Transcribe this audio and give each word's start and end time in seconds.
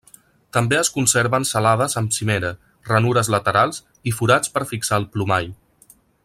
També 0.55 0.77
es 0.83 0.87
conserven 0.93 1.45
celades 1.49 1.97
amb 2.01 2.15
cimera, 2.17 2.51
ranures 2.89 3.29
laterals 3.37 3.83
i 4.13 4.15
forats 4.21 4.55
per 4.57 4.65
fixar 4.73 4.99
el 5.03 5.07
plomall. 5.17 5.55